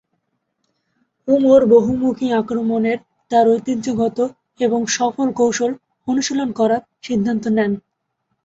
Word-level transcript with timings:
উমর 1.27 1.61
বহুমুখী 1.71 2.27
আক্রমণের 2.39 2.99
তার 3.31 3.45
ঐতিহ্যগত 3.49 4.17
এবং 4.59 4.79
সফল 4.97 5.27
কৌশল 5.39 5.71
অনুশীলন 6.07 6.49
করার 6.59 6.81
সিদ্ধান্ত 7.03 7.43
নেন। 7.49 7.71